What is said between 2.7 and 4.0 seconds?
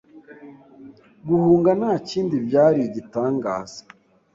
igitangaza.